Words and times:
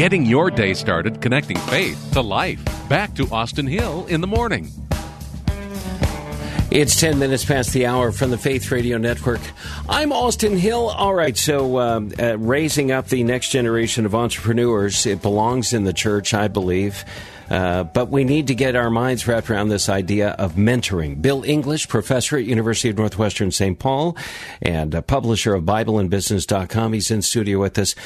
getting 0.00 0.24
your 0.24 0.50
day 0.50 0.72
started 0.72 1.20
connecting 1.20 1.58
faith 1.58 2.12
to 2.14 2.22
life. 2.22 2.58
Back 2.88 3.14
to 3.16 3.28
Austin 3.30 3.66
Hill 3.66 4.06
in 4.06 4.22
the 4.22 4.26
morning. 4.26 4.72
It's 6.70 6.98
10 6.98 7.18
minutes 7.18 7.44
past 7.44 7.74
the 7.74 7.84
hour 7.84 8.10
from 8.10 8.30
the 8.30 8.38
Faith 8.38 8.70
Radio 8.70 8.96
Network. 8.96 9.42
I'm 9.90 10.10
Austin 10.10 10.56
Hill. 10.56 10.88
All 10.88 11.12
right, 11.12 11.36
so 11.36 11.78
um, 11.80 12.12
uh, 12.18 12.38
raising 12.38 12.90
up 12.90 13.08
the 13.08 13.24
next 13.24 13.50
generation 13.50 14.06
of 14.06 14.14
entrepreneurs, 14.14 15.04
it 15.04 15.20
belongs 15.20 15.74
in 15.74 15.84
the 15.84 15.92
church, 15.92 16.32
I 16.32 16.48
believe. 16.48 17.04
Uh, 17.50 17.84
but 17.84 18.10
we 18.10 18.22
need 18.22 18.46
to 18.46 18.54
get 18.54 18.76
our 18.76 18.90
minds 18.90 19.26
wrapped 19.26 19.50
around 19.50 19.68
this 19.68 19.88
idea 19.88 20.30
of 20.30 20.54
mentoring. 20.54 21.20
Bill 21.20 21.42
English, 21.44 21.88
professor 21.88 22.36
at 22.36 22.44
University 22.44 22.88
of 22.88 22.96
Northwestern 22.96 23.50
St. 23.50 23.78
Paul 23.78 24.16
and 24.62 25.04
publisher 25.06 25.54
of 25.54 25.64
BibleandBusiness.com. 25.64 26.92
He's 26.92 27.10
in 27.10 27.22
studio 27.22 27.58
with 27.58 27.76
us. 27.78 27.96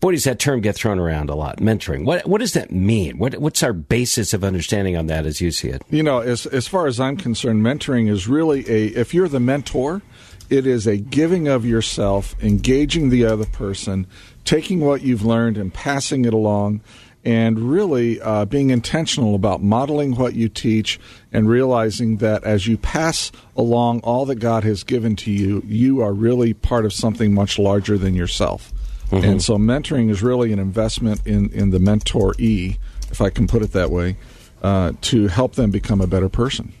Boy, 0.00 0.12
does 0.12 0.24
that 0.24 0.38
term 0.38 0.60
get 0.60 0.74
thrown 0.74 0.98
around 0.98 1.30
a 1.30 1.34
lot. 1.34 1.58
Mentoring. 1.58 2.04
What 2.04 2.26
what 2.26 2.40
does 2.40 2.52
that 2.54 2.70
mean? 2.70 3.18
What 3.18 3.38
what's 3.38 3.62
our 3.62 3.72
basis 3.72 4.34
of 4.34 4.44
understanding 4.44 4.96
on 4.96 5.06
that 5.06 5.24
as 5.24 5.40
you 5.40 5.50
see 5.50 5.68
it? 5.68 5.82
You 5.88 6.02
know, 6.02 6.18
as 6.18 6.46
as 6.46 6.66
far 6.66 6.86
as 6.86 7.00
I'm 7.00 7.16
concerned, 7.16 7.62
mentoring 7.62 8.10
is 8.10 8.28
really 8.28 8.68
a 8.68 8.86
if 8.88 9.14
you're 9.14 9.28
the 9.28 9.40
mentor, 9.40 10.02
it 10.50 10.66
is 10.66 10.86
a 10.86 10.96
giving 10.96 11.48
of 11.48 11.64
yourself, 11.64 12.34
engaging 12.42 13.08
the 13.08 13.24
other 13.24 13.46
person, 13.46 14.06
taking 14.44 14.80
what 14.80 15.02
you've 15.02 15.24
learned 15.24 15.56
and 15.56 15.72
passing 15.72 16.24
it 16.24 16.34
along 16.34 16.82
and 17.24 17.58
really 17.58 18.20
uh, 18.20 18.44
being 18.44 18.70
intentional 18.70 19.34
about 19.34 19.62
modeling 19.62 20.14
what 20.16 20.34
you 20.34 20.48
teach 20.48 21.00
and 21.32 21.48
realizing 21.48 22.18
that 22.18 22.44
as 22.44 22.66
you 22.66 22.76
pass 22.76 23.32
along 23.56 24.00
all 24.00 24.26
that 24.26 24.36
God 24.36 24.64
has 24.64 24.84
given 24.84 25.16
to 25.16 25.30
you, 25.30 25.62
you 25.66 26.02
are 26.02 26.12
really 26.12 26.52
part 26.52 26.84
of 26.84 26.92
something 26.92 27.32
much 27.32 27.58
larger 27.58 27.96
than 27.96 28.14
yourself. 28.14 28.72
Mm-hmm. 29.10 29.24
And 29.24 29.42
so 29.42 29.56
mentoring 29.56 30.10
is 30.10 30.22
really 30.22 30.52
an 30.52 30.58
investment 30.58 31.26
in, 31.26 31.50
in 31.50 31.70
the 31.70 31.78
mentoree, 31.78 32.78
if 33.10 33.20
I 33.20 33.30
can 33.30 33.46
put 33.46 33.62
it 33.62 33.72
that 33.72 33.90
way, 33.90 34.16
uh, 34.62 34.92
to 35.02 35.28
help 35.28 35.54
them 35.54 35.70
become 35.70 36.00
a 36.00 36.06
better 36.06 36.28
person. 36.28 36.72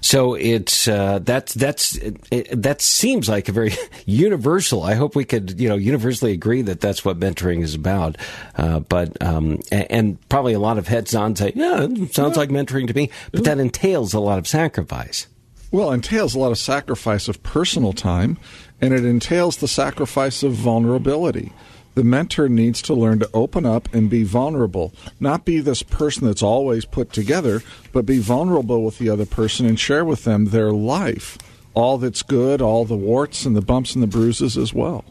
So 0.00 0.34
it's 0.34 0.88
uh, 0.88 1.20
that's 1.22 1.54
that's 1.54 1.96
it, 2.30 2.62
that 2.62 2.80
seems 2.80 3.28
like 3.28 3.48
a 3.48 3.52
very 3.52 3.74
universal. 4.06 4.82
I 4.82 4.94
hope 4.94 5.16
we 5.16 5.24
could 5.24 5.60
you 5.60 5.68
know 5.68 5.76
universally 5.76 6.32
agree 6.32 6.62
that 6.62 6.80
that's 6.80 7.04
what 7.04 7.18
mentoring 7.18 7.62
is 7.62 7.74
about. 7.74 8.16
Uh, 8.56 8.80
but 8.80 9.20
um, 9.22 9.60
and, 9.70 9.90
and, 9.90 10.28
probably 10.28 10.52
a 10.52 10.58
lot 10.58 10.78
of 10.78 10.88
heads 10.88 11.14
on 11.14 11.36
say, 11.36 11.52
yeah, 11.54 11.86
it 11.88 12.14
sounds 12.14 12.36
like 12.36 12.50
mentoring 12.50 12.86
to 12.88 12.94
me. 12.94 13.10
But 13.32 13.44
that 13.44 13.58
entails 13.58 14.14
a 14.14 14.20
lot 14.20 14.38
of 14.38 14.46
sacrifice. 14.46 15.26
Well, 15.70 15.90
it 15.90 15.94
entails 15.94 16.34
a 16.34 16.38
lot 16.38 16.52
of 16.52 16.58
sacrifice 16.58 17.26
of 17.26 17.42
personal 17.42 17.92
time, 17.92 18.38
and 18.80 18.94
it 18.94 19.04
entails 19.04 19.56
the 19.56 19.68
sacrifice 19.68 20.42
of 20.42 20.52
vulnerability 20.52 21.52
the 21.94 22.04
mentor 22.04 22.48
needs 22.48 22.82
to 22.82 22.94
learn 22.94 23.18
to 23.20 23.30
open 23.32 23.64
up 23.64 23.92
and 23.94 24.10
be 24.10 24.24
vulnerable. 24.24 24.92
Not 25.20 25.44
be 25.44 25.60
this 25.60 25.82
person 25.82 26.26
that's 26.26 26.42
always 26.42 26.84
put 26.84 27.12
together, 27.12 27.62
but 27.92 28.06
be 28.06 28.18
vulnerable 28.18 28.84
with 28.84 28.98
the 28.98 29.08
other 29.08 29.26
person 29.26 29.66
and 29.66 29.78
share 29.78 30.04
with 30.04 30.24
them 30.24 30.46
their 30.46 30.72
life, 30.72 31.38
all 31.74 31.98
that's 31.98 32.22
good, 32.22 32.60
all 32.60 32.84
the 32.84 32.96
warts 32.96 33.46
and 33.46 33.56
the 33.56 33.62
bumps 33.62 33.94
and 33.94 34.02
the 34.02 34.08
bruises 34.08 34.56
as 34.56 34.74
well. 34.74 35.04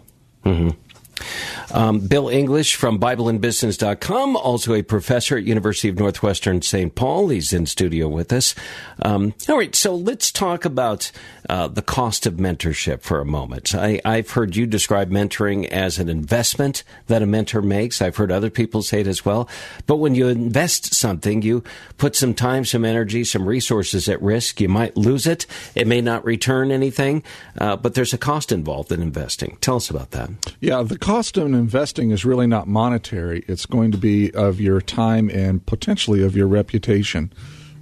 Mm-hmm. 0.45 0.69
Um, 1.71 1.99
Bill 1.99 2.29
English 2.29 2.75
from 2.75 2.99
BibleandBusiness.com, 2.99 4.35
also 4.35 4.73
a 4.73 4.81
professor 4.81 5.37
at 5.37 5.43
University 5.43 5.89
of 5.89 5.97
Northwestern 5.97 6.61
St. 6.61 6.93
Paul. 6.93 7.29
He's 7.29 7.53
in 7.53 7.65
studio 7.65 8.07
with 8.07 8.31
us. 8.33 8.55
Um, 9.01 9.33
all 9.49 9.57
right, 9.57 9.75
so 9.75 9.95
let's 9.95 10.31
talk 10.31 10.65
about 10.65 11.11
uh, 11.49 11.67
the 11.67 11.81
cost 11.81 12.25
of 12.25 12.35
mentorship 12.35 13.01
for 13.01 13.19
a 13.19 13.25
moment. 13.25 13.75
I, 13.75 14.01
have 14.05 14.31
heard 14.31 14.55
you 14.55 14.65
describe 14.65 15.09
mentoring 15.09 15.67
as 15.67 15.99
an 15.99 16.09
investment 16.09 16.83
that 17.07 17.21
a 17.21 17.25
mentor 17.25 17.61
makes. 17.61 18.01
I've 18.01 18.17
heard 18.17 18.31
other 18.31 18.49
people 18.49 18.81
say 18.81 19.01
it 19.01 19.07
as 19.07 19.25
well. 19.25 19.49
But 19.87 19.97
when 19.97 20.15
you 20.15 20.27
invest 20.27 20.93
something, 20.93 21.41
you 21.41 21.63
put 21.97 22.15
some 22.15 22.33
time, 22.33 22.65
some 22.65 22.85
energy, 22.85 23.23
some 23.23 23.47
resources 23.47 24.07
at 24.07 24.21
risk. 24.21 24.61
You 24.61 24.69
might 24.69 24.95
lose 24.97 25.27
it. 25.27 25.45
It 25.75 25.87
may 25.87 26.01
not 26.01 26.25
return 26.25 26.71
anything, 26.71 27.23
uh, 27.57 27.75
but 27.75 27.93
there's 27.93 28.13
a 28.13 28.17
cost 28.17 28.51
involved 28.51 28.91
in 28.91 29.01
investing. 29.01 29.57
Tell 29.61 29.77
us 29.77 29.89
about 29.89 30.11
that. 30.11 30.29
Yeah, 30.59 30.83
the 30.83 30.97
cost 30.97 31.37
of 31.37 31.52
investing 31.55 32.11
is 32.11 32.25
really 32.25 32.47
not 32.47 32.67
monetary. 32.67 33.43
It's 33.47 33.65
going 33.65 33.91
to 33.91 33.97
be 33.97 34.31
of 34.31 34.59
your 34.59 34.81
time 34.81 35.29
and 35.29 35.65
potentially 35.65 36.23
of 36.23 36.35
your 36.35 36.47
reputation. 36.47 37.31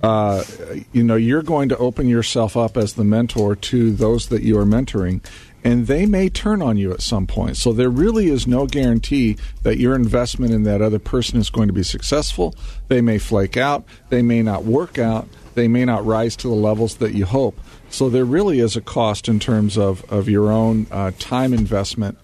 Uh, 0.03 0.43
you 0.91 1.03
know, 1.03 1.15
you're 1.15 1.43
going 1.43 1.69
to 1.69 1.77
open 1.77 2.07
yourself 2.07 2.57
up 2.57 2.75
as 2.75 2.93
the 2.93 3.03
mentor 3.03 3.55
to 3.55 3.91
those 3.91 4.29
that 4.29 4.41
you 4.41 4.57
are 4.57 4.65
mentoring, 4.65 5.23
and 5.63 5.85
they 5.85 6.07
may 6.07 6.27
turn 6.27 6.61
on 6.61 6.75
you 6.75 6.91
at 6.91 7.01
some 7.01 7.27
point. 7.27 7.55
So 7.57 7.71
there 7.71 7.89
really 7.89 8.27
is 8.27 8.47
no 8.47 8.65
guarantee 8.65 9.37
that 9.61 9.77
your 9.77 9.93
investment 9.93 10.53
in 10.53 10.63
that 10.63 10.81
other 10.81 10.97
person 10.97 11.39
is 11.39 11.51
going 11.51 11.67
to 11.67 11.73
be 11.73 11.83
successful. 11.83 12.55
They 12.87 13.01
may 13.01 13.19
flake 13.19 13.57
out, 13.57 13.85
they 14.09 14.23
may 14.23 14.41
not 14.41 14.63
work 14.63 14.97
out, 14.97 15.27
they 15.53 15.67
may 15.67 15.85
not 15.85 16.05
rise 16.05 16.35
to 16.37 16.47
the 16.47 16.55
levels 16.55 16.95
that 16.95 17.13
you 17.13 17.25
hope. 17.25 17.59
So 17.91 18.09
there 18.09 18.25
really 18.25 18.59
is 18.59 18.75
a 18.75 18.81
cost 18.81 19.27
in 19.27 19.39
terms 19.39 19.77
of, 19.77 20.03
of 20.11 20.27
your 20.27 20.51
own 20.51 20.87
uh, 20.89 21.11
time 21.19 21.53
investment 21.53 22.17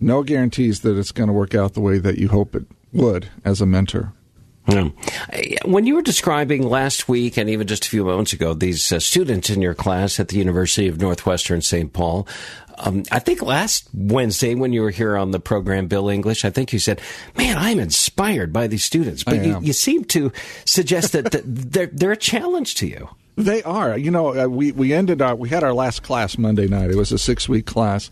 no 0.00 0.22
guarantees 0.22 0.80
that 0.80 0.98
it's 0.98 1.12
going 1.12 1.28
to 1.28 1.32
work 1.32 1.54
out 1.54 1.74
the 1.74 1.80
way 1.80 1.98
that 1.98 2.18
you 2.18 2.28
hope 2.28 2.54
it 2.54 2.64
would 2.92 3.28
as 3.44 3.60
a 3.60 3.66
mentor. 3.66 4.12
Yeah. 4.68 4.88
When 5.64 5.86
you 5.86 5.94
were 5.94 6.02
describing 6.02 6.68
last 6.68 7.08
week 7.08 7.36
and 7.36 7.48
even 7.48 7.68
just 7.68 7.86
a 7.86 7.88
few 7.88 8.04
moments 8.04 8.32
ago 8.32 8.52
these 8.52 8.90
uh, 8.90 8.98
students 8.98 9.48
in 9.48 9.62
your 9.62 9.74
class 9.74 10.18
at 10.18 10.28
the 10.28 10.38
University 10.38 10.88
of 10.88 11.00
Northwestern 11.00 11.62
St. 11.62 11.92
Paul, 11.92 12.26
um, 12.78 13.04
I 13.12 13.20
think 13.20 13.42
last 13.42 13.88
Wednesday 13.94 14.54
when 14.54 14.72
you 14.72 14.82
were 14.82 14.90
here 14.90 15.16
on 15.16 15.30
the 15.30 15.38
program, 15.38 15.86
Bill 15.86 16.08
English, 16.08 16.44
I 16.44 16.50
think 16.50 16.72
you 16.72 16.78
said, 16.78 17.00
"Man, 17.36 17.56
I'm 17.56 17.78
inspired 17.78 18.52
by 18.52 18.66
these 18.66 18.84
students." 18.84 19.24
But 19.24 19.44
you, 19.44 19.58
you, 19.62 19.72
seem 19.72 20.04
to 20.06 20.30
suggest 20.66 21.12
that, 21.12 21.42
they're 21.44 21.86
they're 21.86 22.12
a 22.12 22.18
challenge 22.18 22.74
to 22.76 22.86
you. 22.86 23.08
They 23.36 23.62
are. 23.62 23.96
You 23.96 24.10
know, 24.10 24.44
uh, 24.44 24.46
we 24.46 24.72
we 24.72 24.92
ended 24.92 25.22
our 25.22 25.34
we 25.34 25.48
had 25.48 25.64
our 25.64 25.72
last 25.72 26.02
class 26.02 26.36
Monday 26.36 26.66
night. 26.66 26.90
It 26.90 26.96
was 26.96 27.12
a 27.12 27.18
six 27.18 27.48
week 27.48 27.64
class 27.64 28.10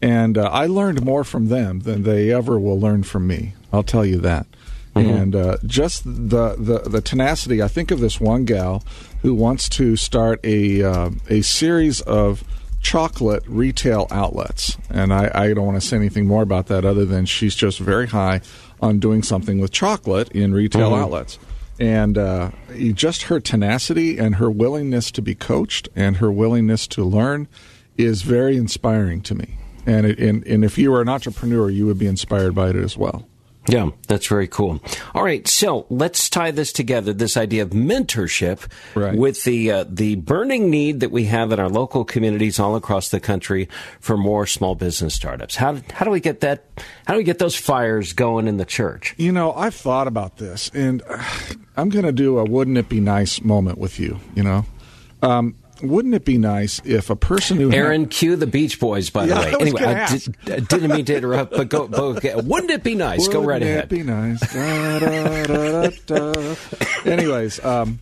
and 0.00 0.36
uh, 0.36 0.48
I 0.50 0.66
learned 0.66 1.04
more 1.04 1.24
from 1.24 1.48
them 1.48 1.80
than 1.80 2.02
they 2.02 2.30
ever 2.30 2.58
will 2.58 2.78
learn 2.78 3.02
from 3.04 3.26
me. 3.26 3.54
I'll 3.72 3.82
tell 3.82 4.04
you 4.04 4.18
that. 4.18 4.46
Mm-hmm. 4.94 5.10
And 5.10 5.36
uh, 5.36 5.56
just 5.66 6.04
the, 6.04 6.54
the 6.56 6.88
the 6.88 7.00
tenacity. 7.00 7.60
I 7.60 7.68
think 7.68 7.90
of 7.90 7.98
this 7.98 8.20
one 8.20 8.44
gal 8.44 8.84
who 9.22 9.34
wants 9.34 9.68
to 9.70 9.96
start 9.96 10.38
a 10.44 10.82
uh, 10.84 11.10
a 11.28 11.42
series 11.42 12.00
of 12.02 12.44
chocolate 12.80 13.42
retail 13.46 14.06
outlets, 14.10 14.76
and 14.90 15.12
I, 15.12 15.30
I 15.34 15.54
don't 15.54 15.66
want 15.66 15.80
to 15.80 15.86
say 15.86 15.96
anything 15.96 16.26
more 16.26 16.42
about 16.42 16.66
that 16.66 16.84
other 16.84 17.04
than 17.04 17.26
she's 17.26 17.56
just 17.56 17.80
very 17.80 18.06
high 18.06 18.40
on 18.80 19.00
doing 19.00 19.22
something 19.24 19.58
with 19.58 19.72
chocolate 19.72 20.30
in 20.30 20.54
retail 20.54 20.90
mm-hmm. 20.90 21.02
outlets. 21.02 21.38
And 21.80 22.16
uh, 22.16 22.52
just 22.92 23.22
her 23.22 23.40
tenacity 23.40 24.18
and 24.18 24.36
her 24.36 24.48
willingness 24.48 25.10
to 25.10 25.22
be 25.22 25.34
coached 25.34 25.88
and 25.96 26.18
her 26.18 26.30
willingness 26.30 26.86
to 26.88 27.02
learn 27.02 27.48
is 27.96 28.22
very 28.22 28.56
inspiring 28.56 29.22
to 29.22 29.34
me 29.34 29.58
and 29.86 30.06
it, 30.06 30.18
and 30.18 30.46
and 30.46 30.64
if 30.64 30.78
you 30.78 30.90
were 30.90 31.00
an 31.00 31.08
entrepreneur, 31.08 31.70
you 31.70 31.86
would 31.86 31.98
be 31.98 32.06
inspired 32.06 32.54
by 32.54 32.70
it 32.70 32.76
as 32.76 32.96
well. 32.96 33.26
Yeah, 33.66 33.90
that's 34.08 34.26
very 34.26 34.46
cool. 34.46 34.80
All 35.14 35.24
right, 35.24 35.46
so 35.48 35.86
let's 35.88 36.28
tie 36.28 36.50
this 36.50 36.70
together. 36.70 37.14
This 37.14 37.36
idea 37.36 37.62
of 37.62 37.70
mentorship 37.70 38.66
right. 38.94 39.16
with 39.16 39.42
the 39.44 39.70
uh, 39.70 39.84
the 39.88 40.16
burning 40.16 40.68
need 40.68 41.00
that 41.00 41.10
we 41.10 41.24
have 41.24 41.50
in 41.50 41.58
our 41.58 41.70
local 41.70 42.04
communities 42.04 42.58
all 42.58 42.76
across 42.76 43.08
the 43.08 43.20
country 43.20 43.68
for 44.00 44.18
more 44.18 44.46
small 44.46 44.74
business 44.74 45.14
startups. 45.14 45.56
How 45.56 45.78
how 45.92 46.04
do 46.04 46.10
we 46.10 46.20
get 46.20 46.40
that? 46.40 46.64
How 47.06 47.14
do 47.14 47.18
we 47.18 47.24
get 47.24 47.38
those 47.38 47.56
fires 47.56 48.12
going 48.12 48.48
in 48.48 48.58
the 48.58 48.66
church? 48.66 49.14
You 49.16 49.32
know, 49.32 49.52
I've 49.54 49.74
thought 49.74 50.08
about 50.08 50.36
this, 50.36 50.70
and 50.74 51.02
I'm 51.76 51.88
going 51.88 52.04
to 52.04 52.12
do 52.12 52.38
a 52.38 52.44
"Wouldn't 52.44 52.76
it 52.76 52.90
be 52.90 53.00
nice" 53.00 53.40
moment 53.40 53.78
with 53.78 53.98
you. 53.98 54.20
You 54.34 54.42
know, 54.42 54.66
um, 55.22 55.56
wouldn't 55.84 56.14
it 56.14 56.24
be 56.24 56.38
nice 56.38 56.80
if 56.84 57.10
a 57.10 57.16
person 57.16 57.58
who 57.58 57.72
Aaron 57.72 58.02
had, 58.02 58.10
cue 58.10 58.36
the 58.36 58.46
Beach 58.46 58.80
Boys 58.80 59.10
by 59.10 59.26
the 59.26 59.34
yeah, 59.34 59.40
way. 59.40 59.54
Anyway, 59.60 59.82
I 59.82 60.16
did, 60.44 60.70
not 60.70 60.90
mean 60.90 61.04
to 61.06 61.16
interrupt, 61.16 61.52
but 61.52 61.68
go. 61.68 61.86
go 61.86 62.12
wouldn't 62.42 62.70
it 62.70 62.82
be 62.82 62.94
nice? 62.94 63.20
Wouldn't 63.20 63.34
go 63.34 63.44
right 63.44 63.62
ahead. 63.62 63.90
Wouldn't 63.90 63.92
it 63.92 64.04
be 64.04 64.10
nice? 64.10 64.52
Da, 64.52 65.86
da, 66.06 66.32
da, 66.32 67.10
Anyways, 67.10 67.64
um, 67.64 67.98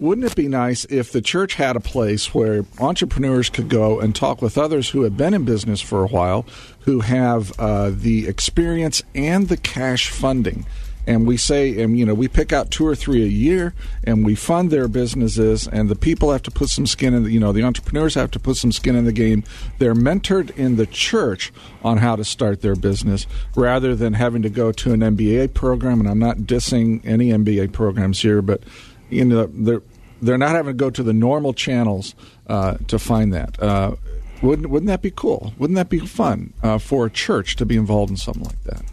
wouldn't 0.00 0.26
it 0.26 0.34
be 0.34 0.48
nice 0.48 0.86
if 0.86 1.12
the 1.12 1.20
church 1.20 1.54
had 1.54 1.76
a 1.76 1.80
place 1.80 2.34
where 2.34 2.64
entrepreneurs 2.78 3.50
could 3.50 3.68
go 3.68 4.00
and 4.00 4.14
talk 4.14 4.40
with 4.40 4.56
others 4.56 4.88
who 4.88 5.02
have 5.02 5.16
been 5.16 5.34
in 5.34 5.44
business 5.44 5.80
for 5.82 6.02
a 6.02 6.08
while, 6.08 6.46
who 6.80 7.00
have 7.00 7.52
uh, 7.58 7.90
the 7.90 8.26
experience 8.26 9.02
and 9.14 9.48
the 9.48 9.58
cash 9.58 10.08
funding? 10.08 10.64
And 11.10 11.26
we 11.26 11.36
say, 11.36 11.82
and 11.82 11.98
you 11.98 12.06
know, 12.06 12.14
we 12.14 12.28
pick 12.28 12.52
out 12.52 12.70
two 12.70 12.86
or 12.86 12.94
three 12.94 13.24
a 13.24 13.26
year, 13.26 13.74
and 14.04 14.24
we 14.24 14.36
fund 14.36 14.70
their 14.70 14.86
businesses, 14.86 15.66
and 15.66 15.88
the 15.88 15.96
people 15.96 16.30
have 16.30 16.44
to 16.44 16.52
put 16.52 16.68
some 16.68 16.86
skin 16.86 17.14
in. 17.14 17.24
The, 17.24 17.32
you 17.32 17.40
know, 17.40 17.50
the 17.50 17.64
entrepreneurs 17.64 18.14
have 18.14 18.30
to 18.30 18.38
put 18.38 18.56
some 18.56 18.70
skin 18.70 18.94
in 18.94 19.06
the 19.06 19.12
game. 19.12 19.42
They're 19.78 19.96
mentored 19.96 20.56
in 20.56 20.76
the 20.76 20.86
church 20.86 21.52
on 21.82 21.96
how 21.96 22.14
to 22.14 22.22
start 22.22 22.62
their 22.62 22.76
business, 22.76 23.26
rather 23.56 23.96
than 23.96 24.12
having 24.12 24.42
to 24.42 24.48
go 24.48 24.70
to 24.70 24.92
an 24.92 25.00
MBA 25.00 25.52
program. 25.52 25.98
And 25.98 26.08
I'm 26.08 26.20
not 26.20 26.38
dissing 26.38 27.04
any 27.04 27.30
MBA 27.30 27.72
programs 27.72 28.22
here, 28.22 28.40
but 28.40 28.62
you 29.08 29.24
know, 29.24 29.46
they're 29.46 29.82
they're 30.22 30.38
not 30.38 30.50
having 30.50 30.70
to 30.70 30.78
go 30.78 30.90
to 30.90 31.02
the 31.02 31.12
normal 31.12 31.52
channels 31.52 32.14
uh, 32.46 32.76
to 32.86 33.00
find 33.00 33.32
that. 33.32 33.60
Uh, 33.60 33.96
wouldn't 34.42 34.70
wouldn't 34.70 34.86
that 34.86 35.02
be 35.02 35.10
cool? 35.10 35.54
Wouldn't 35.58 35.76
that 35.76 35.88
be 35.88 35.98
fun 35.98 36.52
uh, 36.62 36.78
for 36.78 37.06
a 37.06 37.10
church 37.10 37.56
to 37.56 37.66
be 37.66 37.76
involved 37.76 38.12
in 38.12 38.16
something 38.16 38.44
like 38.44 38.62
that? 38.62 38.84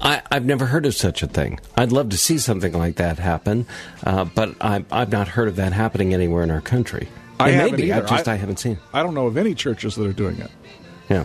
I, 0.00 0.22
have 0.30 0.44
never 0.44 0.66
heard 0.66 0.86
of 0.86 0.94
such 0.94 1.22
a 1.22 1.26
thing. 1.26 1.60
I'd 1.76 1.92
love 1.92 2.08
to 2.10 2.18
see 2.18 2.38
something 2.38 2.72
like 2.72 2.96
that 2.96 3.18
happen, 3.18 3.66
uh, 4.04 4.24
but 4.24 4.54
I, 4.60 4.84
I've 4.90 5.12
not 5.12 5.28
heard 5.28 5.48
of 5.48 5.56
that 5.56 5.72
happening 5.72 6.14
anywhere 6.14 6.42
in 6.42 6.50
our 6.50 6.60
country. 6.60 7.08
I 7.38 7.56
maybe. 7.56 7.92
I 7.92 8.00
just 8.00 8.28
I, 8.28 8.34
I 8.34 8.36
haven't 8.36 8.58
seen. 8.58 8.78
I 8.92 9.02
don't 9.02 9.14
know 9.14 9.26
of 9.26 9.36
any 9.36 9.54
churches 9.54 9.96
that 9.96 10.06
are 10.06 10.12
doing 10.12 10.38
it. 10.38 10.50
Yeah. 11.08 11.24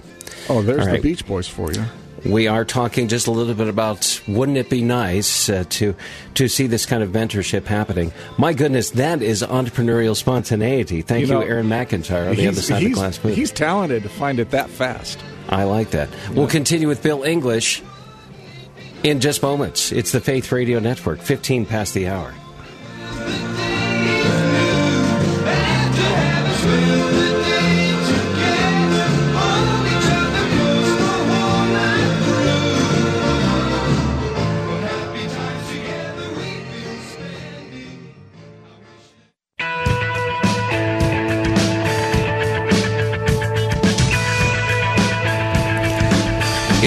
Oh, 0.49 0.61
there's 0.61 0.85
right. 0.85 1.01
the 1.01 1.01
Beach 1.01 1.25
Boys 1.27 1.47
for 1.47 1.71
you. 1.71 1.83
We 2.25 2.47
are 2.47 2.65
talking 2.65 3.07
just 3.07 3.27
a 3.27 3.31
little 3.31 3.53
bit 3.53 3.67
about 3.67 4.19
wouldn't 4.27 4.57
it 4.57 4.69
be 4.69 4.81
nice 4.81 5.47
uh, 5.47 5.63
to 5.69 5.95
to 6.35 6.47
see 6.47 6.65
this 6.65 6.85
kind 6.85 7.03
of 7.03 7.09
mentorship 7.11 7.65
happening? 7.65 8.11
My 8.37 8.53
goodness, 8.53 8.91
that 8.91 9.21
is 9.21 9.43
entrepreneurial 9.43 10.15
spontaneity. 10.15 11.01
Thank 11.01 11.27
you, 11.27 11.33
know, 11.33 11.43
you 11.43 11.49
Aaron 11.49 11.67
McIntyre, 11.67 12.29
on 12.29 12.35
the 12.35 12.47
other 12.47 12.61
side 12.61 12.81
of 12.81 12.89
the 12.89 12.95
glass 12.95 13.17
booth. 13.19 13.35
He's 13.35 13.51
talented 13.51 14.03
to 14.03 14.09
find 14.09 14.39
it 14.39 14.51
that 14.51 14.69
fast. 14.69 15.19
I 15.49 15.65
like 15.65 15.91
that. 15.91 16.09
We'll 16.31 16.47
continue 16.47 16.87
with 16.87 17.03
Bill 17.03 17.23
English 17.23 17.83
in 19.03 19.19
just 19.19 19.41
moments. 19.41 19.91
It's 19.91 20.11
the 20.11 20.21
Faith 20.21 20.51
Radio 20.51 20.79
Network, 20.79 21.19
15 21.19 21.65
past 21.65 21.93
the 21.93 22.07
hour. 22.07 22.33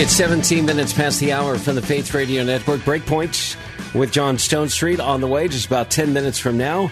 It's 0.08 0.16
17 0.16 0.64
minutes 0.64 0.94
past 0.94 1.20
the 1.20 1.32
hour 1.32 1.58
from 1.58 1.74
the 1.74 1.82
Faith 1.82 2.14
Radio 2.14 2.42
Network. 2.42 2.80
Breakpoint 2.80 3.56
with 3.94 4.10
John 4.10 4.38
Stonestreet 4.38 5.04
on 5.04 5.20
the 5.20 5.26
way 5.26 5.48
just 5.48 5.66
about 5.66 5.90
10 5.90 6.14
minutes 6.14 6.38
from 6.38 6.56
now. 6.56 6.90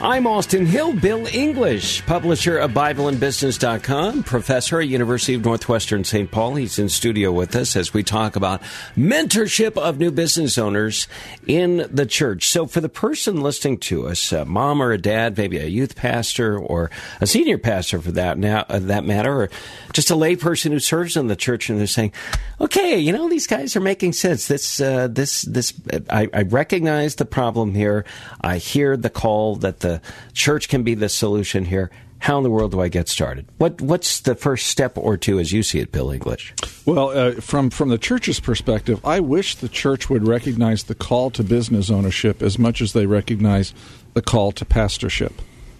I'm 0.00 0.28
Austin 0.28 0.64
Hill, 0.64 0.92
Bill 0.92 1.26
English, 1.26 2.06
publisher 2.06 2.56
of 2.56 2.70
BibleandBusiness.com, 2.70 4.22
professor 4.22 4.80
at 4.80 4.86
University 4.86 5.34
of 5.34 5.44
Northwestern 5.44 6.04
St. 6.04 6.30
Paul. 6.30 6.54
He's 6.54 6.78
in 6.78 6.88
studio 6.88 7.32
with 7.32 7.56
us 7.56 7.74
as 7.74 7.92
we 7.92 8.04
talk 8.04 8.36
about 8.36 8.62
mentorship 8.96 9.76
of 9.76 9.98
new 9.98 10.12
business 10.12 10.56
owners 10.56 11.08
in 11.48 11.88
the 11.90 12.06
church. 12.06 12.46
So 12.46 12.66
for 12.66 12.80
the 12.80 12.88
person 12.88 13.40
listening 13.40 13.78
to 13.78 14.06
us, 14.06 14.30
a 14.30 14.44
mom 14.44 14.80
or 14.80 14.92
a 14.92 14.98
dad, 14.98 15.36
maybe 15.36 15.58
a 15.58 15.66
youth 15.66 15.96
pastor 15.96 16.56
or 16.56 16.92
a 17.20 17.26
senior 17.26 17.58
pastor 17.58 18.00
for 18.00 18.12
that 18.12 18.38
now, 18.38 18.66
uh, 18.68 18.78
that 18.78 19.04
matter, 19.04 19.42
or 19.42 19.50
just 19.92 20.12
a 20.12 20.14
layperson 20.14 20.70
who 20.70 20.78
serves 20.78 21.16
in 21.16 21.26
the 21.26 21.34
church 21.34 21.68
and 21.68 21.80
they're 21.80 21.88
saying, 21.88 22.12
okay, 22.60 22.96
you 22.96 23.12
know, 23.12 23.28
these 23.28 23.48
guys 23.48 23.74
are 23.74 23.80
making 23.80 24.12
sense. 24.12 24.46
This, 24.46 24.80
uh, 24.80 25.08
this, 25.08 25.42
this, 25.42 25.72
I, 26.08 26.28
I 26.32 26.42
recognize 26.42 27.16
the 27.16 27.24
problem 27.24 27.74
here. 27.74 28.04
I 28.40 28.58
hear 28.58 28.96
the 28.96 29.10
call 29.10 29.56
that 29.56 29.80
the 29.80 29.87
the 29.88 30.00
church 30.32 30.68
can 30.68 30.82
be 30.82 30.94
the 30.94 31.08
solution 31.08 31.64
here. 31.64 31.90
How 32.20 32.38
in 32.38 32.42
the 32.42 32.50
world 32.50 32.72
do 32.72 32.80
I 32.80 32.88
get 32.88 33.08
started? 33.08 33.46
What 33.58 33.80
What's 33.80 34.20
the 34.20 34.34
first 34.34 34.66
step 34.66 34.98
or 34.98 35.16
two 35.16 35.38
as 35.38 35.52
you 35.52 35.62
see 35.62 35.78
it, 35.78 35.92
Bill 35.92 36.10
English? 36.10 36.52
Well, 36.84 37.10
uh, 37.10 37.32
from 37.34 37.70
from 37.70 37.90
the 37.90 37.98
church's 37.98 38.40
perspective, 38.40 39.00
I 39.04 39.20
wish 39.20 39.54
the 39.54 39.68
church 39.68 40.10
would 40.10 40.26
recognize 40.26 40.84
the 40.84 40.96
call 40.96 41.30
to 41.30 41.44
business 41.44 41.90
ownership 41.90 42.42
as 42.42 42.58
much 42.58 42.80
as 42.80 42.92
they 42.92 43.06
recognize 43.06 43.72
the 44.14 44.22
call 44.22 44.52
to 44.52 44.64
pastorship. 44.64 45.32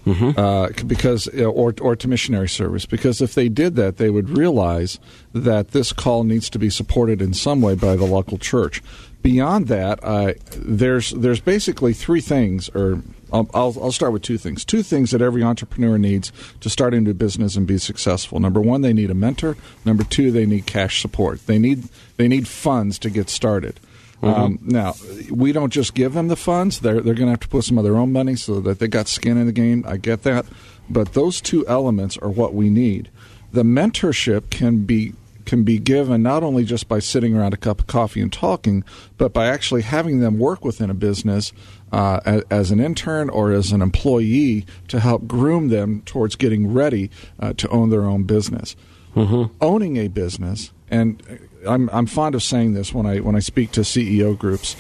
Mm-hmm. 0.07 0.39
Uh, 0.39 0.69
because 0.87 1.29
uh, 1.37 1.45
or 1.45 1.75
or 1.83 1.95
to 1.97 2.09
missionary 2.09 2.49
service 2.49 2.87
because 2.87 3.21
if 3.21 3.35
they 3.35 3.51
did 3.51 3.77
that 3.77 3.99
they 3.99 4.09
would 4.09 4.31
realize 4.31 4.99
that 5.35 5.73
this 5.73 5.93
call 5.93 6.25
needs 6.25 6.49
to 6.51 6.59
be 6.59 6.71
supported 6.71 7.21
in 7.21 7.35
some 7.35 7.61
way 7.61 7.75
by 7.75 7.95
the 7.95 8.07
local 8.07 8.39
church 8.39 8.81
beyond 9.21 9.67
that 9.67 9.99
uh, 10.03 10.33
there's 10.57 11.11
there's 11.11 11.41
basically 11.41 11.93
three 11.93 12.23
things 12.23 12.71
or 12.71 13.03
I'll, 13.33 13.49
I'll, 13.55 13.77
I'll, 13.81 13.93
start 13.93 14.13
with 14.13 14.23
two 14.23 14.39
things. 14.39 14.65
Two 14.65 14.83
things 14.83 15.11
that 15.11 15.21
every 15.21 15.43
entrepreneur 15.43 15.99
needs 15.99 16.33
to 16.61 16.71
start 16.71 16.95
into 16.95 17.13
business 17.15 17.57
and 17.57 17.67
be 17.67 17.79
successful. 17.79 18.41
Number 18.41 18.61
one, 18.61 18.81
they 18.81 18.93
need 18.93 19.11
a 19.11 19.15
mentor. 19.15 19.57
Number 19.85 20.05
two, 20.05 20.31
they 20.31 20.47
need 20.47 20.67
cash 20.67 21.03
support. 21.03 21.47
They 21.47 21.59
need 21.59 21.89
they 22.17 22.29
need 22.29 22.49
funds 22.49 22.99
to 23.01 23.11
get 23.11 23.29
started. 23.29 23.81
Mm-hmm. 24.23 24.41
Um, 24.41 24.59
now, 24.63 24.95
we 25.31 25.53
don't 25.53 25.73
just 25.73 25.95
give 25.95 26.15
them 26.15 26.29
the 26.29 26.37
funds; 26.37 26.81
they're 26.81 27.01
they're 27.01 27.15
going 27.15 27.27
to 27.27 27.33
have 27.33 27.41
to 27.41 27.49
put 27.49 27.65
some 27.65 27.79
of 27.79 27.85
their 27.85 27.97
own 27.97 28.13
money 28.13 28.35
so 28.35 28.61
that 28.61 28.79
they 28.79 28.89
got 28.89 29.09
skin 29.09 29.37
in 29.37 29.47
the 29.47 29.53
game. 29.53 29.85
I 29.87 29.97
get 29.97 30.23
that, 30.25 30.47
but 30.91 31.13
those 31.13 31.41
two 31.41 31.67
elements 31.67 32.17
are 32.19 32.31
what 32.31 32.55
we 32.55 32.71
need. 32.71 33.11
The 33.53 33.63
mentorship 33.63 34.51
can 34.51 34.85
be 34.85 35.15
can 35.49 35.65
be 35.65 35.79
given 35.79 36.23
not 36.23 36.43
only 36.43 36.63
just 36.63 36.89
by 36.89 36.99
sitting 36.99 37.35
around 37.35 37.55
a 37.55 37.57
cup 37.57 37.81
of 37.81 37.87
coffee 37.87 38.21
and 38.21 38.31
talking, 38.31 38.85
but 39.17 39.33
by 39.33 39.47
actually 39.47 39.81
having 39.81 40.21
them 40.21 40.39
work 40.39 40.63
within 40.63 40.91
a 40.91 40.95
business 40.95 41.55
uh, 41.91 42.21
as, 42.27 42.43
as, 42.51 42.71
an 42.71 42.79
intern 42.79 43.31
or 43.31 43.51
as 43.51 43.73
an 43.73 43.81
employee 43.81 44.67
to 44.89 45.01
help 45.01 45.27
groom 45.27 45.69
them 45.69 46.03
towards 46.03 46.37
getting 46.37 46.71
ready 46.71 47.11
uh, 47.41 47.55
to 47.55 47.67
own 47.71 47.89
their 47.89 48.05
own 48.05 48.25
business. 48.25 48.77
Mm-hmm. 49.17 49.55
Owning 49.63 49.97
a 49.97 50.09
business, 50.09 50.71
and 50.91 51.23
I'm, 51.67 51.89
I'm 51.95 52.05
fond 52.05 52.35
of 52.35 52.43
saying 52.43 52.75
this 52.75 52.93
when 52.93 53.07
I 53.07 53.21
when 53.21 53.35
I 53.35 53.41
speak 53.41 53.73
to 53.73 53.81
CEO 53.81 54.37
groups. 54.37 54.77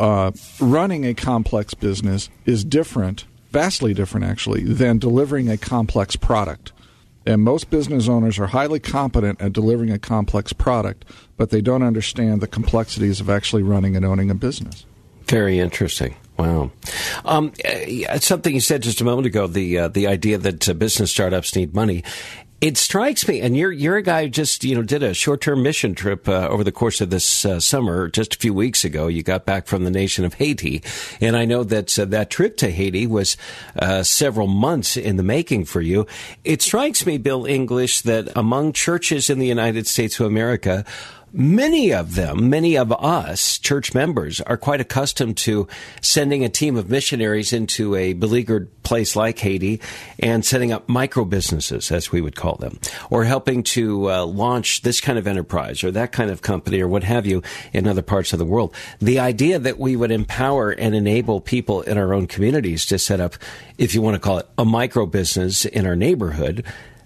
Uh, 0.00 0.32
running 0.58 1.06
a 1.06 1.14
complex 1.14 1.74
business 1.74 2.28
is 2.44 2.64
different, 2.64 3.24
vastly 3.52 3.94
different 3.94 4.26
actually, 4.26 4.64
than 4.64 4.98
delivering 4.98 5.48
a 5.48 5.56
complex 5.56 6.16
product. 6.16 6.72
And 7.24 7.42
most 7.42 7.70
business 7.70 8.08
owners 8.08 8.38
are 8.38 8.48
highly 8.48 8.80
competent 8.80 9.40
at 9.40 9.52
delivering 9.52 9.90
a 9.90 9.98
complex 9.98 10.52
product, 10.52 11.04
but 11.36 11.50
they 11.50 11.60
don't 11.60 11.82
understand 11.82 12.40
the 12.40 12.48
complexities 12.48 13.20
of 13.20 13.30
actually 13.30 13.62
running 13.62 13.96
and 13.96 14.04
owning 14.04 14.30
a 14.30 14.34
business. 14.34 14.84
Very 15.26 15.58
interesting. 15.58 16.16
Wow. 16.38 16.70
Um, 17.24 17.52
uh, 17.64 18.18
something 18.18 18.54
you 18.54 18.60
said 18.60 18.82
just 18.82 19.00
a 19.00 19.04
moment 19.04 19.26
ago 19.26 19.46
the 19.46 19.78
uh, 19.78 19.88
the 19.88 20.06
idea 20.06 20.38
that 20.38 20.68
uh, 20.68 20.72
business 20.72 21.10
startups 21.10 21.54
need 21.54 21.74
money. 21.74 22.02
It 22.62 22.76
strikes 22.76 23.26
me, 23.26 23.40
and 23.40 23.56
you're 23.56 23.72
you're 23.72 23.96
a 23.96 24.02
guy 24.02 24.22
who 24.22 24.28
just 24.28 24.62
you 24.62 24.76
know 24.76 24.82
did 24.82 25.02
a 25.02 25.14
short 25.14 25.40
term 25.40 25.64
mission 25.64 25.96
trip 25.96 26.28
uh, 26.28 26.46
over 26.46 26.62
the 26.62 26.70
course 26.70 27.00
of 27.00 27.10
this 27.10 27.44
uh, 27.44 27.58
summer. 27.58 28.06
Just 28.06 28.36
a 28.36 28.38
few 28.38 28.54
weeks 28.54 28.84
ago, 28.84 29.08
you 29.08 29.24
got 29.24 29.44
back 29.44 29.66
from 29.66 29.82
the 29.82 29.90
nation 29.90 30.24
of 30.24 30.34
Haiti, 30.34 30.80
and 31.20 31.36
I 31.36 31.44
know 31.44 31.64
that 31.64 31.98
uh, 31.98 32.04
that 32.04 32.30
trip 32.30 32.56
to 32.58 32.70
Haiti 32.70 33.04
was 33.04 33.36
uh, 33.76 34.04
several 34.04 34.46
months 34.46 34.96
in 34.96 35.16
the 35.16 35.24
making 35.24 35.64
for 35.64 35.80
you. 35.80 36.06
It 36.44 36.62
strikes 36.62 37.04
me, 37.04 37.18
Bill 37.18 37.46
English, 37.46 38.02
that 38.02 38.28
among 38.36 38.74
churches 38.74 39.28
in 39.28 39.40
the 39.40 39.48
United 39.48 39.88
States 39.88 40.20
of 40.20 40.26
America 40.26 40.84
Many 41.34 41.94
of 41.94 42.14
them, 42.14 42.50
many 42.50 42.76
of 42.76 42.92
us 42.92 43.58
church 43.58 43.94
members 43.94 44.42
are 44.42 44.58
quite 44.58 44.82
accustomed 44.82 45.38
to 45.38 45.66
sending 46.02 46.44
a 46.44 46.50
team 46.50 46.76
of 46.76 46.90
missionaries 46.90 47.54
into 47.54 47.96
a 47.96 48.12
beleaguered 48.12 48.68
place 48.82 49.16
like 49.16 49.38
Haiti 49.38 49.80
and 50.18 50.44
setting 50.44 50.72
up 50.72 50.90
micro 50.90 51.24
businesses, 51.24 51.90
as 51.90 52.12
we 52.12 52.20
would 52.20 52.36
call 52.36 52.56
them, 52.56 52.78
or 53.08 53.24
helping 53.24 53.62
to 53.62 54.10
uh, 54.10 54.26
launch 54.26 54.82
this 54.82 55.00
kind 55.00 55.18
of 55.18 55.26
enterprise 55.26 55.82
or 55.82 55.90
that 55.92 56.12
kind 56.12 56.30
of 56.30 56.42
company 56.42 56.82
or 56.82 56.88
what 56.88 57.02
have 57.02 57.24
you 57.24 57.42
in 57.72 57.88
other 57.88 58.02
parts 58.02 58.34
of 58.34 58.38
the 58.38 58.44
world. 58.44 58.74
The 58.98 59.18
idea 59.18 59.58
that 59.58 59.78
we 59.78 59.96
would 59.96 60.10
empower 60.10 60.70
and 60.70 60.94
enable 60.94 61.40
people 61.40 61.80
in 61.80 61.96
our 61.96 62.12
own 62.12 62.26
communities 62.26 62.84
to 62.86 62.98
set 62.98 63.20
up, 63.20 63.36
if 63.78 63.94
you 63.94 64.02
want 64.02 64.16
to 64.16 64.20
call 64.20 64.36
it 64.36 64.48
a 64.58 64.66
micro 64.66 65.06
business 65.06 65.64
in 65.64 65.86
our 65.86 65.96
neighborhood, 65.96 66.62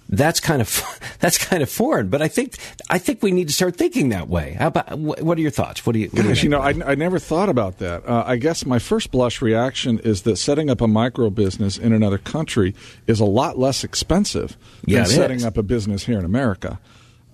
that's 0.09 0.41
kind 0.41 0.61
of 0.61 1.01
that's 1.21 1.39
kind 1.39 1.63
of 1.63 1.71
foreign. 1.71 2.09
But 2.09 2.23
I 2.23 2.29
think 2.29 2.57
I 2.89 2.99
think 2.99 3.23
we 3.23 3.33
need 3.33 3.49
to 3.49 3.55
start 3.55 3.77
thinking 3.77 4.11
that 4.11 4.29
way. 4.29 4.57
How 4.59 4.69
about 4.69 4.99
what 4.99 5.39
are 5.39 5.41
your 5.41 5.51
thoughts? 5.51 5.85
What 5.85 5.93
do 5.95 5.99
you? 5.99 6.09
What 6.09 6.25
Gosh, 6.25 6.43
you 6.43 6.49
know, 6.49 6.61
I, 6.61 6.75
I, 6.85 6.95
never 6.95 7.19
thought 7.19 7.49
about 7.49 7.79
that. 7.79 8.07
Uh, 8.07 8.25
I 8.27 8.37
guess 8.37 8.65
my 8.67 8.79
first 8.79 9.11
blush 9.11 9.43
reaction 9.43 9.99
is 10.01 10.23
that 10.23 10.37
setting 10.37 10.71
up 10.71 10.81
a 10.81 10.89
micro 10.89 11.31
business 11.31 11.79
in 11.79 11.93
another 11.93 12.19
country 12.19 12.75
is 13.07 13.21
a 13.21 13.25
lot 13.25 13.59
less 13.59 13.85
expensive 13.85 14.57
yeah, 14.85 15.03
than 15.03 15.07
setting 15.07 15.37
is. 15.39 15.45
up 15.45 15.57
a 15.57 15.63
business 15.63 16.05
here 16.05 16.19
in 16.19 16.25
America. 16.25 16.79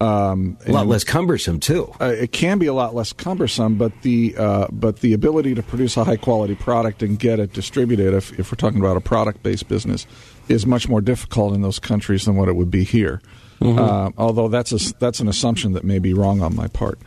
Um, 0.02 0.58
a 0.66 0.72
lot 0.72 0.88
less 0.88 1.04
cumbersome 1.04 1.60
too. 1.60 1.92
Uh, 2.00 2.06
it 2.06 2.32
can 2.32 2.58
be 2.58 2.66
a 2.66 2.72
lot 2.72 2.92
less 2.92 3.12
cumbersome, 3.12 3.76
but 3.76 3.92
the 4.02 4.34
uh, 4.36 4.66
but 4.72 4.98
the 4.98 5.12
ability 5.12 5.54
to 5.54 5.62
produce 5.62 5.96
a 5.96 6.02
high 6.02 6.16
quality 6.16 6.56
product 6.56 7.04
and 7.04 7.20
get 7.20 7.38
it 7.38 7.52
distributed, 7.52 8.12
if, 8.12 8.36
if 8.36 8.50
we're 8.50 8.56
talking 8.56 8.80
about 8.80 8.96
a 8.96 9.00
product 9.00 9.44
based 9.44 9.68
business, 9.68 10.08
is 10.48 10.66
much 10.66 10.88
more 10.88 11.00
difficult 11.00 11.54
in 11.54 11.62
those 11.62 11.78
countries 11.78 12.24
than 12.24 12.36
what 12.36 12.48
it 12.48 12.56
would 12.56 12.70
be 12.70 12.84
here. 12.84 13.20
Mm-hmm. 13.60 13.78
Uh, 13.78 14.10
although 14.16 14.48
that's 14.48 14.72
a, 14.72 14.94
that's 14.98 15.20
an 15.20 15.28
assumption 15.28 15.72
that 15.72 15.84
may 15.84 15.98
be 15.98 16.14
wrong 16.14 16.42
on 16.42 16.56
my 16.56 16.66
part. 16.68 16.98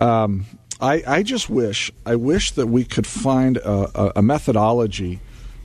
Um, 0.00 0.46
I, 0.80 1.02
I 1.06 1.22
just 1.22 1.48
wish 1.48 1.90
I 2.04 2.16
wish 2.16 2.52
that 2.52 2.66
we 2.66 2.84
could 2.84 3.06
find 3.06 3.56
a, 3.56 4.18
a 4.18 4.22
methodology 4.22 5.20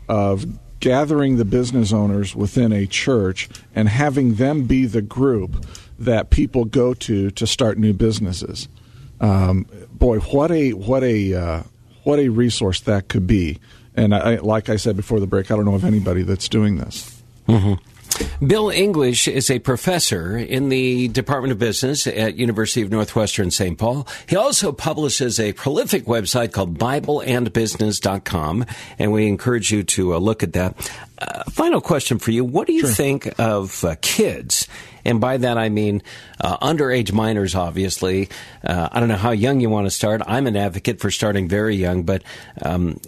of 0.08 0.46
gathering 0.80 1.38
the 1.38 1.46
business 1.46 1.94
owners 1.94 2.36
within 2.36 2.72
a 2.72 2.86
church 2.88 3.50
and 3.76 3.88
having 3.88 4.36
them 4.36 4.64
be 4.64 4.86
the 4.86 5.02
group 5.02 5.66
that 6.00 6.30
people 6.30 6.66
go 6.66 6.94
to 6.94 7.30
to 7.32 7.46
start 7.46 7.78
new 7.78 7.94
businesses. 7.94 8.68
Um, 9.20 9.68
boy, 9.92 10.20
what 10.20 10.52
a 10.52 10.72
what 10.74 11.04
a 11.04 11.34
uh, 11.34 11.64
what 12.04 12.20
a 12.20 12.30
resource 12.30 12.80
that 12.82 13.08
could 13.08 13.28
be. 13.28 13.60
And 13.96 14.16
I, 14.16 14.36
like 14.38 14.70
I 14.70 14.78
said 14.78 14.96
before 14.96 15.20
the 15.20 15.28
break, 15.28 15.52
I 15.52 15.56
don't 15.56 15.66
know 15.66 15.76
of 15.76 15.84
anybody 15.84 16.24
that's 16.24 16.48
doing 16.48 16.78
this. 16.78 17.11
Mm-hmm. 17.48 17.74
Bill 18.46 18.70
English 18.70 19.28
is 19.28 19.50
a 19.50 19.60
professor 19.60 20.38
in 20.38 20.70
the 20.70 21.08
Department 21.10 21.52
of 21.52 21.60
Business 21.60 22.08
at 22.08 22.36
University 22.36 22.82
of 22.82 22.92
Northwestern 22.92 23.52
St. 23.52 23.78
Paul. 23.78 24.08
He 24.28 24.36
also 24.36 24.72
publishes 24.72 25.40
a 25.40 25.54
prolific 25.54 26.06
website 26.06 26.52
called 26.52 26.78
BibleandBusiness.com, 26.78 28.66
and 29.00 29.12
we 29.12 29.28
encourage 29.28 29.72
you 29.72 29.84
to 29.84 30.16
uh, 30.16 30.18
look 30.18 30.44
at 30.44 30.54
that. 30.54 30.92
Uh, 31.18 31.44
final 31.52 31.82
question 31.82 32.20
for 32.20 32.32
you. 32.32 32.44
What 32.44 32.68
do 32.68 32.74
you 32.74 32.82
sure. 32.82 32.90
think 32.90 33.40
of 33.40 33.84
uh, 33.86 33.96
kids? 34.02 34.68
And 35.06 35.20
by 35.20 35.38
that 35.38 35.58
I 35.58 35.70
mean 35.70 36.02
uh, 36.40 36.58
underage 36.58 37.12
minors, 37.12 37.56
obviously. 37.56 38.30
Uh, 38.64 38.90
I 38.92 39.00
don't 39.00 39.10
know 39.10 39.16
how 39.16 39.32
young 39.32 39.60
you 39.60 39.70
want 39.70 39.88
to 39.88 39.92
start. 39.92 40.22
I'm 40.26 40.48
an 40.48 40.56
advocate 40.56 41.00
for 41.00 41.12
starting 41.12 41.48
very 41.48 41.76
young, 41.76 42.04
but 42.04 42.24
um, 42.62 43.00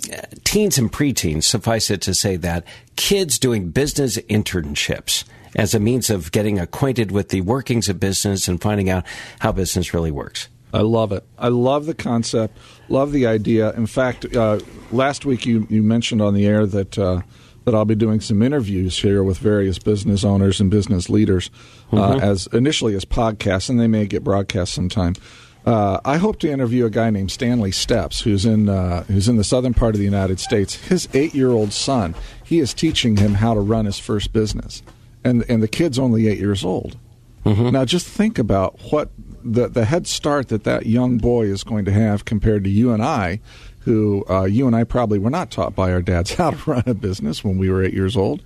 teens 0.43 0.77
and 0.77 0.91
preteens, 0.91 1.43
suffice 1.43 1.89
it 1.89 2.01
to 2.01 2.13
say 2.13 2.35
that 2.38 2.65
kids 2.95 3.39
doing 3.39 3.69
business 3.69 4.17
internships 4.17 5.23
as 5.55 5.73
a 5.73 5.79
means 5.79 6.09
of 6.09 6.31
getting 6.31 6.59
acquainted 6.59 7.12
with 7.12 7.29
the 7.29 7.41
workings 7.41 7.89
of 7.89 8.00
business 8.00 8.47
and 8.47 8.62
finding 8.62 8.89
out 8.89 9.05
how 9.39 9.51
business 9.51 9.93
really 9.93 10.12
works. 10.12 10.47
I 10.73 10.81
love 10.81 11.12
it. 11.12 11.23
I 11.38 11.50
love 11.50 11.85
the 11.85 11.93
concept, 11.93 12.57
love 12.89 13.12
the 13.12 13.27
idea. 13.27 13.71
In 13.73 13.85
fact, 13.85 14.35
uh, 14.35 14.59
last 14.91 15.23
week 15.23 15.45
you, 15.45 15.67
you 15.69 15.83
mentioned 15.83 16.21
on 16.21 16.33
the 16.33 16.47
air 16.47 16.65
that 16.65 16.97
uh, 16.97 17.21
that 17.65 17.74
I'll 17.74 17.86
be 17.86 17.96
doing 17.96 18.20
some 18.20 18.41
interviews 18.41 19.00
here 19.00 19.24
with 19.24 19.38
various 19.38 19.79
business 19.79 20.24
owners 20.24 20.60
and 20.60 20.70
business 20.70 21.10
leaders, 21.10 21.50
uh, 21.91 21.96
mm-hmm. 21.96 22.24
as 22.24 22.48
initially 22.48 22.96
as 22.96 23.05
podcasts, 23.05 23.70
and 23.70 23.79
they 23.79 23.88
may 23.88 24.05
get 24.05 24.24
broadcast 24.24 24.74
sometime. 24.74 25.15
Uh, 25.65 26.00
I 26.03 26.17
hope 26.17 26.39
to 26.39 26.51
interview 26.51 26.86
a 26.86 26.89
guy 26.89 27.10
named 27.10 27.32
Stanley 27.32 27.72
Steps, 27.72 28.20
who's 28.20 28.46
in 28.46 28.67
uh, 28.67 29.03
who's 29.03 29.29
in 29.29 29.38
the 29.38 29.46
southern 29.46 29.74
part 29.74 29.96
of 29.96 30.00
the 30.00 30.05
United 30.05 30.39
States. 30.39 30.75
His 30.75 31.08
eight 31.13 31.34
year 31.34 31.51
old 31.51 31.72
son, 31.72 32.15
he 32.43 32.60
is 32.60 32.74
teaching 32.74 33.15
him 33.15 33.36
how 33.36 33.53
to 33.53 33.62
run 33.62 33.86
his 33.86 33.98
first 33.98 34.34
business, 34.34 34.84
and 35.24 35.46
and 35.48 35.63
the 35.63 35.70
kid's 35.70 35.98
only 35.98 36.27
eight 36.27 36.39
years 36.39 36.65
old. 36.65 36.98
Mm-hmm. 37.46 37.70
Now, 37.72 37.86
just 37.86 38.08
think 38.08 38.38
about 38.38 38.79
what 38.91 39.10
the 39.43 39.70
the 39.70 39.86
head 39.86 40.05
start 40.05 40.50
that 40.50 40.65
that 40.65 40.86
young 40.86 41.17
boy 41.17 41.46
is 41.46 41.63
going 41.63 41.86
to 41.86 41.91
have 41.91 42.25
compared 42.25 42.65
to 42.65 42.70
you 42.70 42.91
and 42.91 43.03
I, 43.03 43.39
who 43.85 44.25
uh, 44.29 44.43
you 44.43 44.67
and 44.67 44.75
I 44.75 44.83
probably 44.83 45.19
were 45.19 45.29
not 45.29 45.51
taught 45.51 45.75
by 45.75 45.91
our 45.91 46.01
dads 46.01 46.33
how 46.33 46.51
to 46.51 46.69
run 46.69 46.83
a 46.85 46.93
business 46.93 47.43
when 47.43 47.57
we 47.57 47.69
were 47.69 47.83
eight 47.83 47.93
years 47.93 48.15
old. 48.17 48.41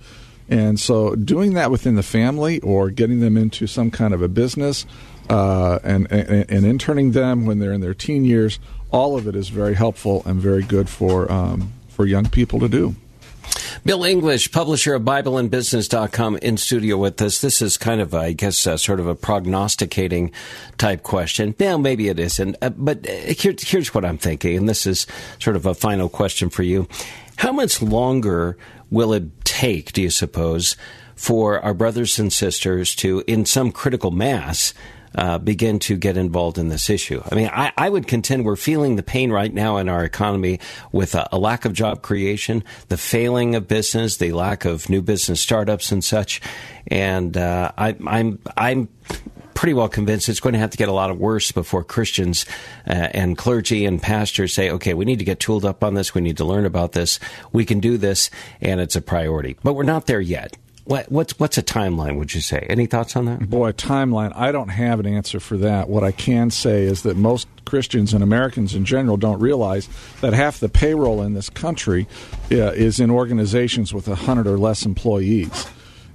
And 0.50 0.80
so, 0.80 1.14
doing 1.14 1.54
that 1.54 1.70
within 1.70 1.94
the 1.94 2.02
family 2.02 2.58
or 2.60 2.90
getting 2.90 3.20
them 3.20 3.36
into 3.36 3.66
some 3.66 3.90
kind 3.90 4.14
of 4.14 4.22
a 4.22 4.28
business 4.28 4.86
uh, 5.28 5.78
and, 5.84 6.10
and, 6.10 6.50
and, 6.50 6.64
interning 6.64 7.12
them 7.12 7.44
when 7.44 7.58
they're 7.58 7.74
in 7.74 7.82
their 7.82 7.92
teen 7.92 8.24
years, 8.24 8.58
all 8.90 9.14
of 9.14 9.28
it 9.28 9.36
is 9.36 9.50
very 9.50 9.74
helpful 9.74 10.22
and 10.24 10.40
very 10.40 10.62
good 10.62 10.88
for, 10.88 11.30
um, 11.30 11.70
for 11.88 12.06
young 12.06 12.26
people 12.30 12.58
to 12.60 12.68
do. 12.68 12.96
Bill 13.84 14.04
English, 14.04 14.52
publisher 14.52 14.94
of 14.94 15.02
BibleandBusiness.com, 15.02 16.36
in 16.38 16.56
studio 16.56 16.96
with 16.96 17.20
us. 17.22 17.40
This 17.40 17.62
is 17.62 17.76
kind 17.76 18.00
of, 18.00 18.14
I 18.14 18.32
guess, 18.32 18.56
sort 18.56 19.00
of 19.00 19.06
a 19.06 19.14
prognosticating 19.14 20.30
type 20.76 21.02
question. 21.02 21.54
Now, 21.58 21.78
maybe 21.78 22.08
it 22.08 22.18
isn't, 22.18 22.56
uh, 22.62 22.70
but 22.70 23.08
uh, 23.08 23.12
here, 23.12 23.54
here's 23.58 23.94
what 23.94 24.04
I'm 24.04 24.18
thinking, 24.18 24.56
and 24.56 24.68
this 24.68 24.86
is 24.86 25.06
sort 25.38 25.56
of 25.56 25.66
a 25.66 25.74
final 25.74 26.08
question 26.08 26.50
for 26.50 26.62
you. 26.62 26.88
How 27.36 27.52
much 27.52 27.80
longer 27.80 28.56
will 28.90 29.12
it 29.12 29.44
take, 29.44 29.92
do 29.92 30.02
you 30.02 30.10
suppose, 30.10 30.76
for 31.14 31.60
our 31.60 31.74
brothers 31.74 32.18
and 32.18 32.32
sisters 32.32 32.94
to, 32.96 33.24
in 33.26 33.44
some 33.44 33.72
critical 33.72 34.10
mass, 34.10 34.72
uh, 35.14 35.38
begin 35.38 35.78
to 35.80 35.96
get 35.96 36.16
involved 36.16 36.58
in 36.58 36.68
this 36.68 36.90
issue. 36.90 37.22
I 37.30 37.34
mean, 37.34 37.50
I, 37.52 37.72
I, 37.76 37.88
would 37.88 38.06
contend 38.06 38.44
we're 38.44 38.56
feeling 38.56 38.96
the 38.96 39.02
pain 39.02 39.30
right 39.30 39.52
now 39.52 39.78
in 39.78 39.88
our 39.88 40.04
economy 40.04 40.60
with 40.92 41.14
a, 41.14 41.28
a, 41.32 41.38
lack 41.38 41.64
of 41.64 41.72
job 41.72 42.02
creation, 42.02 42.62
the 42.88 42.96
failing 42.96 43.54
of 43.54 43.66
business, 43.68 44.18
the 44.18 44.32
lack 44.32 44.64
of 44.64 44.88
new 44.90 45.02
business 45.02 45.40
startups 45.40 45.92
and 45.92 46.04
such. 46.04 46.40
And 46.86 47.36
uh, 47.36 47.72
I, 47.76 47.96
I'm 48.06 48.38
I'm 48.56 48.88
pretty 49.58 49.74
well 49.74 49.88
convinced 49.88 50.28
it's 50.28 50.38
going 50.38 50.52
to 50.52 50.58
have 50.60 50.70
to 50.70 50.76
get 50.76 50.88
a 50.88 50.92
lot 50.92 51.10
of 51.10 51.18
worse 51.18 51.50
before 51.50 51.82
Christians 51.82 52.46
uh, 52.86 52.92
and 52.92 53.36
clergy 53.36 53.84
and 53.86 54.00
pastors 54.00 54.54
say, 54.54 54.70
okay, 54.70 54.94
we 54.94 55.04
need 55.04 55.18
to 55.18 55.24
get 55.24 55.40
tooled 55.40 55.64
up 55.64 55.82
on 55.82 55.94
this. 55.94 56.14
We 56.14 56.20
need 56.20 56.36
to 56.36 56.44
learn 56.44 56.64
about 56.64 56.92
this. 56.92 57.18
We 57.52 57.64
can 57.64 57.80
do 57.80 57.98
this, 57.98 58.30
and 58.60 58.80
it's 58.80 58.94
a 58.94 59.00
priority. 59.00 59.56
But 59.64 59.72
we're 59.72 59.82
not 59.82 60.06
there 60.06 60.20
yet. 60.20 60.56
What, 60.88 61.12
what's 61.12 61.38
what's 61.38 61.58
a 61.58 61.62
timeline? 61.62 62.16
Would 62.16 62.34
you 62.34 62.40
say? 62.40 62.64
Any 62.70 62.86
thoughts 62.86 63.14
on 63.14 63.26
that? 63.26 63.50
Boy, 63.50 63.72
timeline. 63.72 64.32
I 64.34 64.52
don't 64.52 64.70
have 64.70 65.00
an 65.00 65.06
answer 65.06 65.38
for 65.38 65.58
that. 65.58 65.86
What 65.90 66.02
I 66.02 66.12
can 66.12 66.50
say 66.50 66.84
is 66.84 67.02
that 67.02 67.14
most 67.14 67.46
Christians 67.66 68.14
and 68.14 68.22
Americans 68.22 68.74
in 68.74 68.86
general 68.86 69.18
don't 69.18 69.38
realize 69.38 69.86
that 70.22 70.32
half 70.32 70.60
the 70.60 70.70
payroll 70.70 71.20
in 71.20 71.34
this 71.34 71.50
country 71.50 72.06
uh, 72.50 72.72
is 72.72 73.00
in 73.00 73.10
organizations 73.10 73.92
with 73.92 74.06
hundred 74.06 74.46
or 74.46 74.56
less 74.56 74.86
employees, 74.86 75.66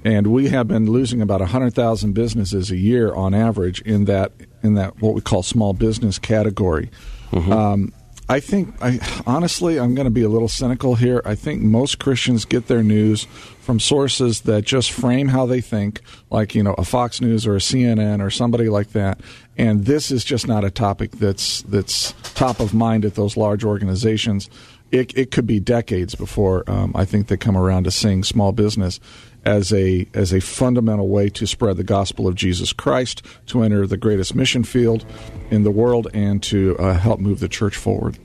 and 0.03 0.25
we 0.25 0.49
have 0.49 0.67
been 0.67 0.89
losing 0.89 1.21
about 1.21 1.41
hundred 1.41 1.75
thousand 1.75 2.13
businesses 2.13 2.71
a 2.71 2.75
year 2.75 3.13
on 3.13 3.35
average 3.35 3.79
in 3.81 4.05
that 4.05 4.31
in 4.63 4.73
that 4.73 4.99
what 4.99 5.13
we 5.13 5.21
call 5.21 5.43
small 5.43 5.73
business 5.73 6.17
category. 6.17 6.89
Mm-hmm. 7.31 7.51
Um, 7.51 7.93
I 8.29 8.39
think, 8.39 8.73
I 8.81 8.99
honestly, 9.27 9.79
I'm 9.79 9.95
going 9.95 10.05
to 10.05 10.11
be 10.11 10.23
a 10.23 10.29
little 10.29 10.47
cynical 10.47 10.95
here. 10.95 11.21
I 11.25 11.35
think 11.35 11.61
most 11.61 11.99
Christians 11.99 12.45
get 12.45 12.67
their 12.67 12.81
news 12.81 13.25
from 13.59 13.79
sources 13.79 14.41
that 14.41 14.63
just 14.63 14.91
frame 14.91 15.27
how 15.27 15.45
they 15.45 15.61
think, 15.61 16.01
like 16.29 16.55
you 16.55 16.63
know 16.63 16.73
a 16.77 16.85
Fox 16.85 17.19
News 17.21 17.45
or 17.45 17.55
a 17.55 17.59
CNN 17.59 18.21
or 18.21 18.29
somebody 18.29 18.69
like 18.69 18.91
that. 18.91 19.19
And 19.57 19.85
this 19.85 20.09
is 20.09 20.23
just 20.23 20.47
not 20.47 20.63
a 20.63 20.71
topic 20.71 21.11
that's 21.11 21.63
that's 21.63 22.13
top 22.33 22.59
of 22.59 22.73
mind 22.73 23.05
at 23.05 23.15
those 23.15 23.35
large 23.35 23.63
organizations. 23.63 24.49
It, 24.91 25.17
it 25.17 25.31
could 25.31 25.47
be 25.47 25.59
decades 25.59 26.13
before 26.13 26.69
um, 26.69 26.91
I 26.93 27.03
think 27.03 27.27
they 27.27 27.37
come 27.37 27.57
around 27.57 27.85
to 27.85 27.91
seeing 27.91 28.23
small 28.23 28.51
business 28.51 28.99
as 29.45 29.73
a 29.73 30.07
as 30.13 30.33
a 30.33 30.39
fundamental 30.39 31.07
way 31.07 31.29
to 31.29 31.45
spread 31.45 31.77
the 31.77 31.83
gospel 31.83 32.27
of 32.27 32.35
Jesus 32.35 32.73
Christ, 32.73 33.21
to 33.47 33.61
enter 33.61 33.85
the 33.87 33.97
greatest 33.97 34.35
mission 34.35 34.63
field 34.63 35.05
in 35.49 35.63
the 35.63 35.71
world, 35.71 36.07
and 36.13 36.41
to 36.43 36.77
uh, 36.77 36.93
help 36.93 37.19
move 37.19 37.39
the 37.39 37.47
church 37.47 37.75
forward. 37.75 38.17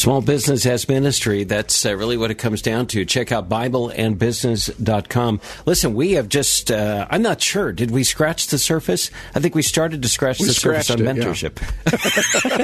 Small 0.00 0.22
business 0.22 0.64
as 0.64 0.88
ministry. 0.88 1.44
That's 1.44 1.84
uh, 1.84 1.94
really 1.94 2.16
what 2.16 2.30
it 2.30 2.36
comes 2.36 2.62
down 2.62 2.86
to. 2.86 3.04
Check 3.04 3.32
out 3.32 3.50
BibleandBusiness.com. 3.50 5.40
Listen, 5.66 5.92
we 5.92 6.12
have 6.12 6.26
just, 6.26 6.70
uh, 6.70 7.06
I'm 7.10 7.20
not 7.20 7.42
sure. 7.42 7.70
Did 7.70 7.90
we 7.90 8.02
scratch 8.02 8.46
the 8.46 8.56
surface? 8.56 9.10
I 9.34 9.40
think 9.40 9.54
we 9.54 9.60
started 9.60 10.00
to 10.00 10.08
scratch 10.08 10.40
we 10.40 10.46
the 10.46 10.54
surface 10.54 10.90
on 10.90 11.00
it, 11.00 11.04
mentorship. 11.04 11.60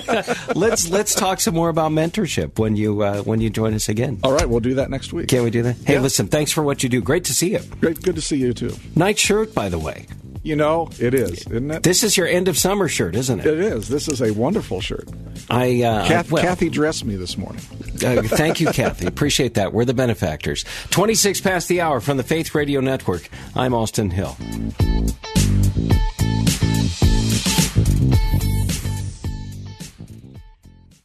Yeah. 0.07 0.52
let's, 0.55 0.88
let's 0.88 1.14
talk 1.14 1.40
some 1.40 1.55
more 1.55 1.69
about 1.69 1.93
mentorship 1.93 2.59
when 2.59 2.75
you, 2.75 3.02
uh, 3.02 3.21
when 3.25 3.43
you 3.43 3.50
join 3.50 3.75
us 3.75 3.90
again. 3.90 4.19
All 4.23 4.33
right. 4.33 4.49
We'll 4.49 4.61
do 4.61 4.76
that 4.76 4.88
next 4.88 5.12
week. 5.12 5.28
Can 5.28 5.43
we 5.43 5.50
do 5.50 5.61
that? 5.64 5.76
Hey, 5.85 5.97
yeah. 5.97 6.00
listen, 6.00 6.28
thanks 6.28 6.52
for 6.52 6.62
what 6.62 6.83
you 6.83 6.88
do. 6.88 7.02
Great 7.02 7.26
to 7.26 7.35
see 7.35 7.52
you. 7.52 7.61
Great. 7.83 8.00
Good 8.00 8.14
to 8.14 8.23
see 8.23 8.38
you 8.38 8.55
too. 8.55 8.75
Nice 8.95 9.19
shirt, 9.19 9.55
by 9.55 9.69
the 9.69 9.78
way. 9.78 10.07
You 10.43 10.57
know, 10.57 10.88
it 10.99 11.12
is, 11.12 11.47
isn't 11.49 11.71
it? 11.71 11.83
This 11.83 12.02
is 12.02 12.16
your 12.16 12.28
end 12.28 12.49
of 12.49 12.57
summer 12.57 12.88
shirt, 12.88 13.14
isn't 13.14 13.40
it? 13.40 13.47
It 13.47 13.59
is. 13.59 13.88
This 13.88 14.09
is 14.09 14.23
a 14.23 14.33
wonderful 14.33 14.81
shirt. 14.81 15.07
I 15.50 15.83
uh, 15.83 16.07
Kath, 16.07 16.31
well, 16.31 16.43
Kathy 16.43 16.69
dressed 16.69 17.05
me 17.05 17.16
this 17.16 17.37
morning. 17.37 17.62
uh, 18.05 18.23
thank 18.23 18.61
you, 18.61 18.69
Kathy. 18.69 19.07
Appreciate 19.07 19.55
that. 19.55 19.73
We're 19.73 19.85
the 19.85 19.95
benefactors. 19.95 20.64
Twenty 20.90 21.14
six 21.14 21.40
past 21.40 21.69
the 21.69 21.81
hour 21.81 22.00
from 22.00 22.16
the 22.16 22.23
Faith 22.23 22.55
Radio 22.55 22.81
Network. 22.81 23.28
I'm 23.55 23.75
Austin 23.75 24.11
Hill. 24.11 24.37